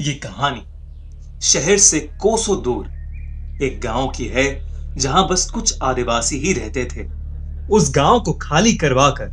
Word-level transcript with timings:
ये 0.00 0.12
कहानी 0.12 0.66
शहर 1.42 1.76
से 1.76 1.98
कोसों 2.20 2.62
दूर 2.62 2.86
एक 3.62 3.80
गाँव 3.84 4.08
की 4.08 4.26
है, 4.26 4.44
जहाँ 4.96 5.28
बस 5.28 5.50
कुछ 5.50 5.82
आदिवासी 5.82 6.36
ही 6.38 6.52
रहते 6.52 6.84
थे। 6.84 7.08
उस 7.68 7.92
गाँव 7.94 8.20
को 8.20 8.32
खाली 8.32 8.72
करवाकर 8.72 9.28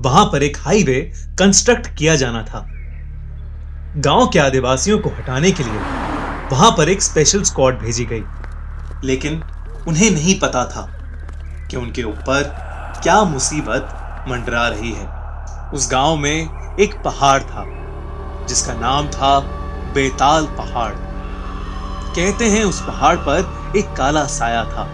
वहाँ 0.00 0.24
पर 0.24 0.42
एक 0.42 0.56
हाईवे 0.60 1.12
कंस्ट्रक्ट 1.38 1.94
किया 1.94 2.16
जाना 2.16 2.42
था। 2.42 2.70
गाँव 3.96 4.26
के 4.26 4.38
आदिवासियों 4.38 4.98
को 4.98 5.08
हटाने 5.08 5.52
के 5.52 5.62
लिए 5.62 5.78
वहाँ 6.52 6.70
पर 6.70 6.88
एक 6.88 7.02
स्पेशल 7.02 7.42
स्क्वाड 7.42 7.78
भेजी 7.78 8.04
गई। 8.04 8.22
लेकिन 9.04 9.42
उन्हें 9.88 10.10
नहीं 10.10 10.40
पता 10.40 10.64
था 10.64 10.86
कि 11.70 11.76
उनके 11.76 12.02
ऊपर 12.02 12.42
क्या 13.02 13.24
मुसीबत 13.24 13.88
मंडरा 14.28 14.68
रही 14.68 14.92
है। 14.92 15.08
उस 15.70 15.90
गाँव 15.90 16.16
में 16.16 16.48
एक 16.80 16.94
पहाड़ 16.94 17.42
था। 17.42 17.83
जिसका 18.48 18.72
नाम 18.72 19.08
था 19.08 19.38
बेताल 19.94 20.46
पहाड़। 20.58 20.92
कहते 22.14 22.44
हैं 22.44 22.64
उस 22.64 22.80
पहाड़ 22.80 23.16
पर 23.18 23.72
एक 23.76 23.92
काला 23.96 24.24
साया 24.26 24.64
था। 24.64 24.90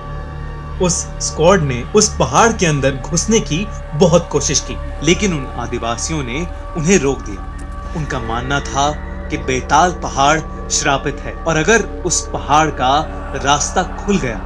उस 0.82 0.94
स्क्वाड 1.20 1.62
ने 1.62 1.82
उस 1.96 2.08
पहाड़ 2.18 2.52
के 2.52 2.66
अंदर 2.66 2.96
घुसने 2.96 3.40
की 3.40 3.66
बहुत 3.94 4.28
कोशिश 4.32 4.60
की, 4.60 4.76
लेकिन 5.06 5.34
उन 5.34 5.46
आदिवासियों 5.58 6.22
ने 6.24 6.46
उन्हें 6.76 6.98
रोक 6.98 7.20
दिया। 7.20 7.94
उनका 7.96 8.18
मानना 8.18 8.60
था 8.60 8.90
कि 9.28 9.38
बेताल 9.38 9.92
पहाड़ 9.92 10.68
श्रापित 10.70 11.20
है 11.20 11.32
और 11.34 11.56
अगर 11.56 11.82
उस 12.06 12.20
पहाड़ 12.28 12.68
का 12.70 12.98
रास्ता 13.44 13.82
खुल 13.82 14.18
गया 14.18 14.38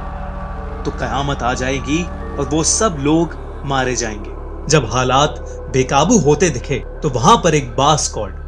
तो 0.85 0.91
कयामत 0.91 1.43
आ 1.43 1.53
जाएगी 1.53 2.03
और 2.03 2.49
वो 2.51 2.63
सब 2.63 2.97
लोग 2.99 3.35
मारे 3.65 3.95
जाएँगे। 3.95 4.33
जब 4.69 4.89
हालात 4.91 5.35
बेकाबू 5.73 6.17
होते 6.19 6.49
दिखे 6.49 6.83
तो 7.03 7.09
वहाँ 7.09 7.35
पर 7.37 7.55
एक 7.55 7.75
बास 7.75 8.05
स्क्वाड 8.05 8.44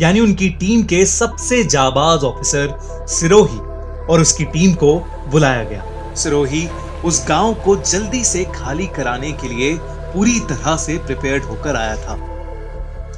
यानी 0.00 0.20
उनकी 0.20 0.48
टीम 0.50 0.82
के 0.82 1.04
सबसे 1.06 1.62
जाबाज 1.64 2.24
ऑफिसर 2.24 3.06
सिरोही 3.08 3.58
और 4.06 4.20
उसकी 4.20 4.44
टीम 4.44 4.74
को 4.74 4.98
बुलाया 5.28 5.62
गया। 5.64 6.14
सिरोही 6.14 6.66
उस 7.04 7.24
गाँव 7.28 7.54
को 7.54 7.76
जल्दी 7.76 8.24
से 8.24 8.44
खाली 8.54 8.86
कराने 8.86 9.32
के 9.32 9.48
लिए 9.48 9.76
पूरी 10.12 10.38
तरह 10.40 10.76
से 10.76 10.96
प्रिपेयर्ड 10.98 11.44
होकर 11.44 11.76
आया 11.76 11.96
था। 11.96 12.14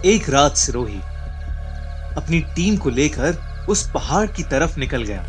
एक 0.04 0.28
रात 0.30 0.56
सिरोही 0.56 1.00
अपनी 2.16 2.40
टीम 2.56 2.76
को 2.76 2.90
लेकर 2.90 3.66
उस 3.68 3.90
पहाड़ 3.90 4.26
की 4.26 4.42
तरफ़ 4.42 4.78
निकल 4.80 5.02
गया 5.02 5.24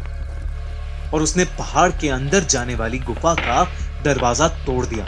और 1.14 1.22
उसने 1.22 1.46
पहाड़ 1.60 1.90
के 1.92 2.10
अंदर 2.10 2.44
जाने 2.44 2.76
वाली 2.76 3.00
गुफा 3.00 3.34
का 3.34 3.64
दरवाज़ा 4.04 4.48
तोड़ 4.66 4.86
दिया। 4.86 5.06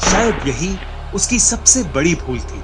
शायद 0.00 0.48
यही 0.48 0.76
उसकी 1.14 1.38
सबसे 1.38 1.82
बड़ी 1.94 2.14
भूल 2.14 2.38
थी। 2.40 2.62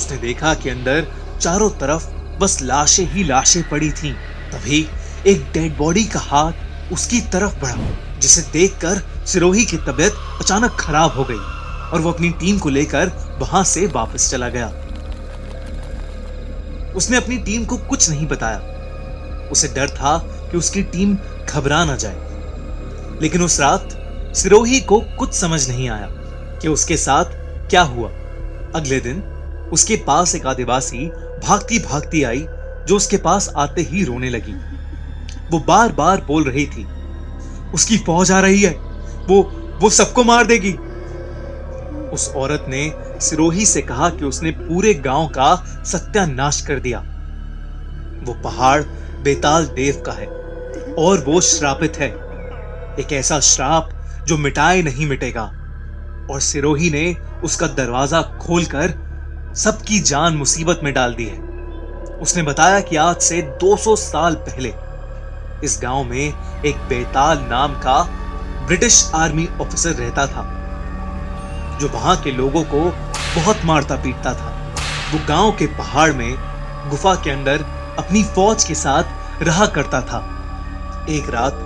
उसने 0.00 0.16
देखा 0.16 0.54
कि 0.54 0.68
अंदर 0.68 1.06
चारों 1.40 1.70
तरफ़ 1.70 2.06
बस 2.38 2.62
लाशें 2.62 3.06
ही 3.12 3.24
लाशें 3.24 3.68
पड़ी 3.68 3.90
थीं। 3.92 4.12
तभी 4.52 4.88
एक 5.26 5.52
डेड 5.52 5.76
बॉडी 5.76 6.04
का 6.04 6.20
हाथ 6.20 6.52
उसकी 6.92 7.20
तरफ़ 7.20 7.60
बढ़ा, 7.60 7.76
जिसे 8.18 8.42
देखकर 8.52 9.26
सिरोही 9.26 9.64
की 9.64 9.76
तबीयत 9.76 10.14
अचानक 10.40 10.70
खराब 10.70 11.10
हो 11.10 11.24
गई 11.24 11.42
और 11.92 12.00
वो 12.00 12.12
अपनी 12.12 12.30
टीम 12.30 12.58
को 12.58 12.68
लेकर 12.68 13.06
वहाँ 13.38 13.64
से 13.64 13.86
वापस 13.86 14.30
चला 14.30 14.48
गया। 14.48 14.68
उसने 16.96 17.16
अपनी 17.16 17.36
टीम 17.38 17.64
को 17.64 17.76
कुछ 17.76 18.10
नहीं 18.10 18.26
बताया। 18.26 18.58
उसे 19.52 19.68
डर 19.68 19.88
था 19.88 20.18
कि 20.18 20.56
उसकी 20.56 20.82
टीम 20.82 21.18
घबरा 21.50 21.84
ना 21.84 21.96
जाए। 21.96 22.16
लेकिन 23.22 23.42
उस 23.42 23.60
रात 23.60 23.88
सिरोही 24.36 24.80
को 24.80 25.00
कुछ 25.00 25.34
समझ 25.34 25.68
नहीं 25.68 25.90
आया 25.90 26.08
कि 26.62 26.68
उसके 26.68 26.96
साथ 26.96 27.24
क्या 27.68 27.82
हुआ। 27.82 28.08
अगले 28.74 29.00
दिन 29.00 29.36
उसके 29.72 29.96
पास 29.96 30.34
एक 30.34 30.46
आदिवासी 30.46 31.06
भागती 31.44 31.78
भागती 31.78 32.22
आई, 32.22 32.46
जो 32.88 32.96
उसके 32.96 33.16
पास 33.16 33.52
आते 33.56 33.82
ही 33.82 34.04
रोने 34.04 34.30
लगी। 34.30 34.54
वो 35.50 35.58
बार 35.58 35.92
बार 35.92 36.24
बोल 36.26 36.44
रही 36.44 36.66
थी, 36.66 36.86
उसकी 37.74 37.98
फौज 37.98 38.30
आ 38.32 38.40
रही 38.40 38.62
है, 38.62 38.72
वो 39.28 39.42
वो 39.82 39.90
सबको 39.90 40.24
मार 40.24 40.46
देगी। 40.46 40.72
उस 42.12 42.32
औरत 42.36 42.64
ने 42.68 42.92
सिरोही 43.20 43.66
से 43.66 43.82
कहा 43.82 44.08
कि 44.10 44.24
उसने 44.24 44.50
पूरे 44.50 44.94
गाँव 44.94 45.26
का 45.28 45.54
सत्यानाश 45.86 46.60
कर 46.60 46.80
दिया। 46.80 46.98
वो 48.24 48.32
पहाड़ 48.44 48.82
बेताल 49.22 49.66
देव 49.66 50.02
का 50.06 50.12
है, 50.12 50.26
और 50.98 51.24
वो 51.26 51.40
श्रापित 51.40 51.96
है। 51.96 52.08
एक 53.00 53.12
ऐसा 53.12 53.40
श्राप 53.40 53.90
जो 54.26 54.36
मिटाए 54.36 54.82
नहीं 54.82 55.06
मिटेगा। 55.06 55.44
और 56.30 56.40
सिरोही 56.40 56.90
ने 56.90 57.14
उसका 57.44 57.66
दरवाज़ा 57.66 58.22
खोलकर 58.40 58.94
सबकी 59.54 59.98
जान 60.00 60.36
मुसीबत 60.36 60.80
में 60.84 60.92
डाल 60.94 61.14
दी 61.14 61.24
है। 61.24 61.38
उसने 62.18 62.42
बताया 62.42 62.80
कि 62.80 62.96
आज 62.96 63.16
से 63.18 63.40
200 63.60 63.94
साल 63.96 64.34
पहले 64.48 64.72
इस 65.64 65.78
गाँव 65.82 66.02
में 66.04 66.62
एक 66.64 66.76
बेताल 66.88 67.38
नाम 67.40 67.72
का 67.74 68.02
ब्रिटिश 68.66 69.10
आर्मी 69.14 69.48
ऑफिसर 69.60 69.90
रहता 69.90 70.26
था, 70.26 70.42
जो 71.80 71.88
वहाँ 71.88 72.16
के 72.16 72.32
लोगों 72.32 72.62
को 72.64 72.80
बहुत 73.36 73.64
मारता 73.64 73.96
पीटता 73.96 74.34
था। 74.34 74.50
वो 75.12 75.18
गाँव 75.28 75.50
के 75.52 75.66
पहाड़ 75.78 76.12
में 76.12 76.34
गुफा 76.90 77.14
के 77.14 77.30
अंदर 77.30 77.64
अपनी 77.98 78.22
फौज 78.24 78.64
के 78.64 78.74
साथ 78.74 79.42
रहा 79.42 79.66
करता 79.66 80.00
था। 80.02 80.18
एक 81.08 81.30
रात 81.30 81.56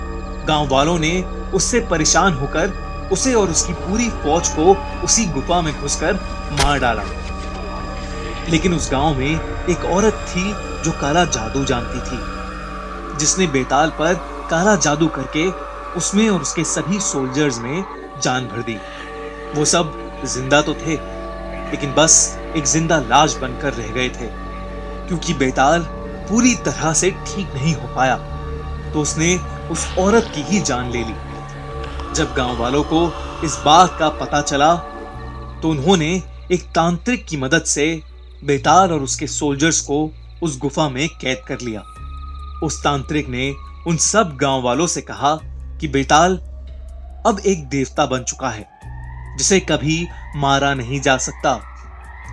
गाँव 0.48 0.68
वालों 0.68 0.98
ने 0.98 1.22
उससे 1.54 1.80
परेशान 1.80 2.32
होकर 2.32 2.72
उसे 3.12 3.34
और 3.34 3.50
उसकी 3.50 3.72
पूरी 3.72 4.08
फौज 4.22 4.48
को 4.48 4.74
उसी 5.04 5.26
गुफा 5.26 5.60
में 5.60 5.72
घुसकर 5.80 6.14
मार 6.62 6.78
डाला। 6.78 7.02
लेकिन 8.50 8.74
उस 8.74 8.90
गाँव 8.92 9.18
में 9.18 9.66
एक 9.68 9.84
औरत 9.86 10.26
थी 10.28 10.52
जो 10.84 10.92
काला 11.00 11.24
जादू 11.26 11.64
जानती 11.64 12.00
थी। 12.00 13.18
जिसने 13.18 13.46
बेताल 13.48 13.90
पर 13.98 14.14
काला 14.50 14.74
जादू 14.76 15.06
करके 15.08 15.46
उसमें 15.98 16.28
और 16.28 16.40
उसके 16.40 16.64
सभी 16.66 17.00
सोल्जर्स 17.02 17.58
में 17.58 17.84
जान 18.22 18.46
भर 18.46 18.62
दी। 18.62 18.76
वो 19.54 19.64
सब 19.64 19.92
ज़िंदा 20.26 20.60
तो 20.62 20.74
थे, 20.76 20.94
लेकिन 21.70 21.94
बस 21.94 22.16
एक 22.56 22.64
ज़िंदा 22.66 22.98
लाश 23.00 23.36
बनकर 23.36 23.72
रह 23.72 23.88
गए 23.88 24.08
थे, 24.10 24.26
क्योंकि 25.08 25.34
बेताल 25.34 25.86
पूरी 26.28 26.54
तरह 26.66 26.92
से 26.92 27.10
ठीक 27.10 27.54
नहीं 27.54 27.74
हो 27.74 27.94
पाया। 27.94 28.16
तो 28.92 29.00
उसने 29.00 29.36
उस 29.70 29.86
औरत 29.98 30.30
की 30.34 30.42
ही 30.44 30.60
जान 30.62 30.90
ले 30.90 31.02
ली। 31.04 31.14
जब 32.14 32.34
गाँव 32.36 32.60
वालों 32.60 32.82
को 32.84 33.06
इस 33.44 33.56
बात 33.64 33.96
का 33.98 34.08
पता 34.16 34.40
चला 34.42 34.74
तो 35.62 35.68
उन्होंने 35.68 36.10
एक 36.52 36.62
तांत्रिक 36.74 37.24
की 37.26 37.36
मदद 37.36 37.62
से 37.66 37.86
बेताल 38.44 38.92
और 38.92 39.02
उसके 39.02 39.26
सोल्जर्स 39.26 39.80
को 39.80 40.10
उस 40.42 40.58
गुफा 40.58 40.88
में 40.88 41.08
कैद 41.20 41.42
कर 41.48 41.60
लिया। 41.60 41.80
उस 42.62 42.82
तांत्रिक 42.84 43.28
ने 43.28 43.52
उन 43.86 43.96
सब 43.96 44.36
गाँव 44.36 44.62
वालों 44.62 44.86
से 44.86 45.00
कहा 45.00 45.34
कि 45.80 45.88
बेताल, 45.88 46.36
अब 47.26 47.40
एक 47.46 47.68
देवता 47.68 48.06
बन 48.06 48.22
चुका 48.22 48.48
है, 48.48 48.66
जिसे 49.38 49.60
कभी 49.60 50.06
मारा 50.36 50.74
नहीं 50.74 51.00
जा 51.00 51.16
सकता। 51.18 51.52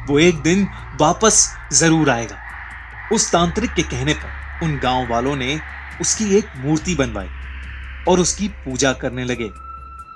वो 0.10 0.20
एक 0.20 0.42
दिन 0.42 0.68
वापस 1.02 1.48
ज़रूर 1.74 2.10
आएगा। 2.10 2.38
उस 3.14 3.32
तांत्रिक 3.32 3.74
के 3.74 3.82
कहने 3.82 4.14
पर 4.14 4.66
उन 4.66 4.78
गाँव 4.78 5.10
वालों 5.10 5.36
ने 5.36 5.60
उसकी 6.02 6.36
एक 6.38 6.46
मूर्ति 6.58 6.96
बनवाई 6.96 7.28
और 8.08 8.20
उसकी 8.20 8.48
पूजा 8.48 8.94
करने 8.94 9.24
लगे। 9.24 9.48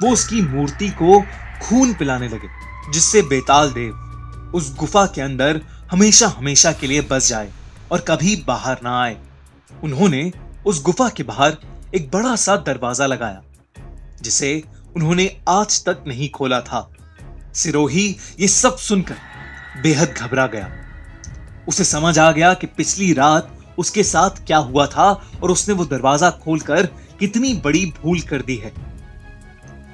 वो 0.02 0.12
उसकी 0.14 0.42
मूर्ति 0.42 0.90
को 0.92 1.20
खून 1.62 1.94
पिलाने 1.94 2.28
लगे, 2.28 2.48
जिससे 2.92 3.22
बेताल 3.22 3.72
देव 3.72 4.52
उस 4.56 4.76
गुफा 4.76 5.06
के 5.06 5.22
अंदर 5.22 5.62
हमेशा 5.92 6.28
हमेशा 6.28 6.72
के 6.72 6.88
लिए 6.88 7.02
बस 7.02 7.28
जाए 7.30 7.52
और 7.92 8.00
कभी 8.00 8.36
बाहर 8.48 8.80
ना 8.84 9.00
आए। 9.02 9.18
उन्होंने 9.84 10.32
उस 10.66 10.82
गुफा 10.84 11.10
के 11.10 11.24
बाहर 11.24 11.58
एक 11.96 12.10
बड़ा 12.12 12.36
सा 12.36 12.56
दरवाज़ा 12.58 13.06
लगाया, 13.06 13.42
जिसे 14.22 14.64
उन्होंने 14.96 15.30
आज 15.50 15.84
तक 15.86 16.04
नहीं 16.08 16.30
खोला 16.30 16.60
था। 16.62 16.90
सिरोही 17.54 18.08
ये 18.40 18.48
सब 18.48 18.78
सुनकर 18.78 19.82
बेहद 19.84 20.14
घबरा 20.14 20.48
गया। 20.48 20.70
उसे 21.68 21.84
समझ 21.84 22.18
आ 22.20 22.32
गया 22.32 22.54
कि 22.54 22.68
पिछली 22.68 23.14
रात 23.14 23.52
उसके 23.78 24.04
साथ 24.06 24.46
क्या 24.48 24.58
हुआ 24.58 24.88
था 24.88 25.12
और 25.44 25.52
उसने 25.52 25.74
वो 25.76 25.86
दरवाज़ा 25.86 26.30
खोलकर 26.44 26.86
कितनी 27.20 27.54
बड़ी 27.66 27.86
भूल 27.98 28.20
कर 28.24 28.42
दी 28.42 28.56
है। 28.58 28.74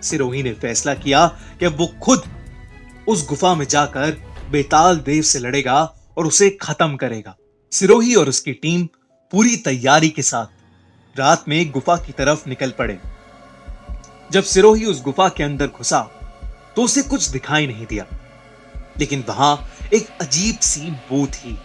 सिरोही 0.02 0.44
ने 0.44 0.54
फैसला 0.56 0.94
किया 0.96 1.28
कि 1.60 1.68
वो 1.68 1.88
खुद 2.04 2.24
उस 3.08 3.28
गुफा 3.30 3.56
में 3.56 3.66
जाकर 3.68 4.18
बेताल 4.52 4.98
देव 4.98 5.22
से 5.24 5.40
लड़ेगा 5.40 5.84
और 6.18 6.28
उसे 6.28 6.50
खत्म 6.50 6.96
करेगा। 6.96 7.36
सिरोही 7.72 8.16
और 8.16 8.30
उसकी 8.30 8.54
टीम 8.54 8.86
पूरी 9.32 9.56
तैयारी 9.58 10.10
के 10.10 10.22
साथ 10.22 11.20
रात 11.20 11.46
में 11.48 11.72
गुफा 11.72 11.96
की 11.98 12.12
तरफ़ 12.12 12.50
निकल 12.50 12.72
पड़े। 12.72 13.00
जब 14.32 14.44
सिरोही 14.44 14.86
उस 14.86 15.02
गुफा 15.02 15.30
के 15.30 15.44
अंदर 15.44 15.68
घुसा 15.68 16.02
तो 16.76 16.84
उसे 16.84 17.02
कुछ 17.02 17.28
दिखाई 17.28 17.68
नहीं 17.68 17.86
दिया। 17.86 18.06
लेकिन 19.00 19.24
वहाँ 19.30 19.72
एक 19.94 20.08
अजीब 20.22 20.60
सी 20.60 20.82
बू 20.82 21.28
थी। 21.28 21.58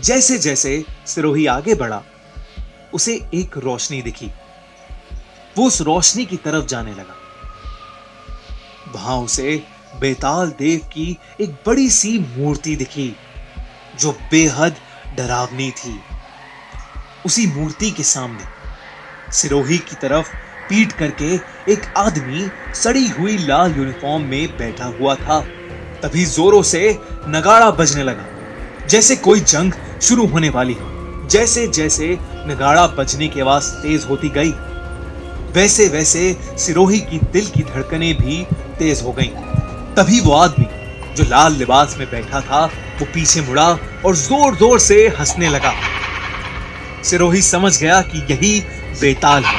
जैसे 0.00 0.38
जैसे 0.38 0.84
सिरोही 1.06 1.46
आगे 1.46 1.74
बढ़ा, 1.74 2.02
उसे 2.94 3.14
एक 3.34 3.58
रोशनी 3.58 4.02
दिखी। 4.02 4.26
वो 5.58 5.66
उस 5.66 5.80
रोशनी 5.80 6.24
की 6.26 6.36
तरफ़ 6.36 6.64
जाने 6.64 6.92
लगा। 6.92 7.14
वहाँ 8.92 9.18
उसे 9.18 9.62
बेताल 9.94 10.52
देव 10.58 10.80
की 10.92 11.16
एक 11.40 11.54
बड़ी 11.66 11.88
सी 11.90 12.18
मूर्ति 12.36 12.74
दिखी, 12.76 13.14
जो 14.00 14.12
बेहद 14.30 14.76
डरावनी 15.16 15.70
थी। 15.70 15.98
उसी 17.26 17.46
मूर्ति 17.46 17.90
के 17.90 18.02
सामने 18.02 19.32
सिरोही 19.32 19.78
की 19.78 19.96
तरफ़ 19.96 20.28
पीट 20.68 20.92
करके 20.92 21.34
एक 21.72 21.92
आदमी 21.96 22.48
सड़ी 22.74 23.06
हुई 23.08 23.36
लाल 23.38 23.74
यूनिफॉर्म 23.76 24.22
में 24.22 24.56
बैठा 24.58 24.84
हुआ 24.98 25.14
था। 25.14 25.40
तभी 26.02 26.24
जोरों 26.26 26.62
से 26.62 26.98
नगाड़ा 27.28 27.70
बजने 27.70 28.02
लगा, 28.02 28.24
जैसे 28.86 29.16
कोई 29.16 29.40
जंग 29.40 29.72
शुरू 30.02 30.26
होने 30.26 30.48
वाली 30.48 30.72
हो। 30.72 31.28
जैसे 31.28 31.66
जैसे 31.68 32.16
नगाड़ा 32.46 32.86
बजने 32.88 33.28
की 33.28 33.40
आवाज़ 33.40 33.70
तेज 33.72 34.04
होती 34.04 34.28
गई, 34.28 34.50
वैसे 35.52 35.88
वैसे 35.88 36.36
सिरोही 36.58 37.00
की 37.00 37.18
दिल 37.32 37.46
की 37.46 37.62
धड़कनें 37.64 38.14
भी 38.14 38.44
तेज 38.78 39.02
हो 39.02 39.12
गईं। 39.12 39.30
तभी 39.96 40.20
वो 40.20 40.32
आदमी, 40.34 40.66
जो 41.16 41.24
लाल 41.30 41.52
लिबास 41.54 41.96
में 41.98 42.06
बैठा 42.10 42.40
था, 42.40 42.64
वो 43.00 43.06
पीछे 43.14 43.40
मुड़ा 43.42 43.68
और 44.04 44.16
ज़ोर 44.16 44.56
ज़ोर 44.56 44.78
से 44.80 44.96
हंसने 45.18 45.48
लगा। 45.48 45.72
सिरोही 47.04 47.42
समझ 47.42 47.76
गया 47.78 48.00
कि 48.02 48.26
यही 48.30 48.60
बेताल 49.00 49.44
है। 49.44 49.58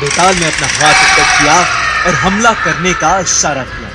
बेताल 0.00 0.34
ने 0.34 0.46
अपना 0.46 0.66
हाथ 0.68 0.94
ऊपर 1.04 1.24
किया 1.32 1.58
और 2.06 2.14
हमला 2.16 2.52
करने 2.64 2.92
का 2.94 3.18
इशारा 3.20 3.62
किया। 3.64 3.90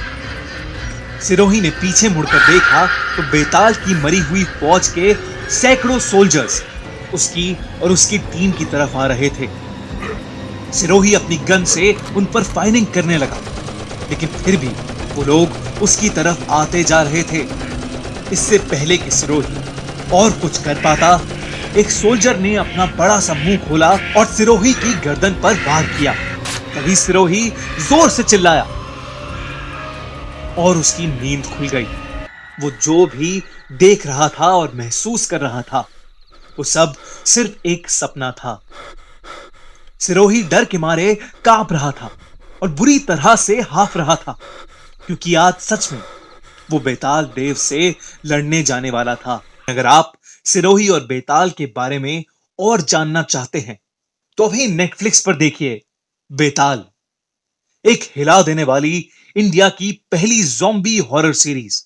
सिरोही 1.22 1.62
ने 1.62 1.70
पीछे 1.72 2.10
मुड़कर 2.10 2.48
देखा 2.48 2.86
तो 3.16 3.24
बेताल 3.32 3.74
की 3.76 3.96
मरी 3.96 4.20
हुई 4.22 4.44
फौज 4.60 4.88
के 4.90 5.14
सैकड़ों 5.52 6.00
सोल्जर्स 6.02 6.62
उसकी 7.14 7.56
और 7.84 7.92
उसकी 7.92 8.18
टीम 8.30 8.52
की 8.52 8.66
तरफ़ 8.68 8.98
आ 8.98 9.06
रहे 9.08 9.30
थे। 9.32 9.50
सिरोही 10.74 11.14
अपनी 11.16 11.38
गन 11.48 11.64
से 11.68 11.96
उन 12.16 12.26
पर 12.26 12.44
फायरिंग 12.46 12.86
करने 12.94 13.18
लगा, 13.18 13.38
लेकिन 14.10 14.30
फिर 14.38 14.58
भी 14.58 14.70
वो 15.16 15.24
लोग 15.24 15.82
उसकी 15.82 16.10
तरफ़ 16.10 16.44
आते 16.52 16.84
जा 16.84 17.02
रहे 17.02 17.24
थे। 17.24 17.46
इससे 18.32 18.58
पहले 18.72 18.98
कि 18.98 19.12
सिरोही 19.12 19.56
और 20.14 20.32
कुछ 20.32 20.62
कर 20.64 20.76
पाता, 20.76 21.20
एक 21.78 21.92
सोल्जर 21.92 22.38
ने 22.38 22.56
अपना 22.56 22.86
बड़ा 22.98 23.20
सा 23.20 23.34
मुँह 23.34 23.58
खोला 23.68 23.90
और 24.18 24.26
सिरोही 24.28 24.74
की 24.74 24.94
गर्दन 25.02 25.34
पर 25.44 25.54
वार 25.68 25.84
किया। 25.90 26.14
तभी 26.76 26.96
सिरोही 26.96 27.50
ज़ोर 27.80 28.10
से 28.10 28.24
चिल्लाया 28.24 28.64
और 30.58 30.78
उसकी 30.78 31.08
नींद 31.08 31.46
खुल 31.48 31.68
गई। 31.68 31.88
वो 32.62 32.72
जो 32.82 33.06
भी 33.08 33.44
देख 33.74 34.06
रहा 34.08 34.28
था 34.30 34.48
और 34.48 34.72
महसूस 34.76 35.26
कर 35.26 35.42
रहा 35.42 35.62
था, 35.62 35.88
वो 36.58 36.64
सब 36.64 36.94
सिर्फ़ 37.26 37.68
एक 37.68 37.90
सपना 37.90 38.32
था। 38.32 38.60
सिरोही 40.02 40.42
डर 40.44 40.66
के 40.66 40.78
मारे 40.78 41.14
काँप 41.46 41.72
रहा 41.74 41.92
था 41.92 42.10
और 42.64 42.70
बुरी 42.72 42.98
तरह 43.00 43.36
से 43.36 43.60
हाफ़ 43.62 43.98
रहा 43.98 44.16
था। 44.16 44.38
क्योंकि 45.08 45.36
आज 45.36 45.54
सच 45.62 45.92
में 45.92 46.02
वो 46.72 46.80
बेताल 46.80 47.26
देव 47.26 47.56
से 47.56 47.96
लड़ने 48.26 48.62
जाने 48.64 48.92
वाला 48.92 49.16
था। 49.16 49.42
अगर 49.70 49.86
आप 49.86 50.14
सिरोही 50.46 50.88
और 50.90 51.06
बेताल 51.06 51.50
के 51.50 51.66
बारे 51.76 52.00
में 52.00 52.24
और 52.60 52.82
जानना 52.82 53.24
चाहते 53.24 53.60
हैं 53.60 53.80
तो 54.38 54.44
अभी 54.44 54.68
नेटफ्लिक्स 54.68 55.22
पर 55.22 55.36
देखिए 55.36 55.82
बेताल, 56.32 56.84
एक 57.86 58.04
हिला 58.16 58.42
देने 58.42 58.64
वाली 58.64 59.10
इंडिया 59.36 59.70
की 59.70 59.92
पहली 60.12 60.42
जॉम्बी 60.44 60.98
हॉरर 60.98 61.34
सीरीज़ 61.34 61.82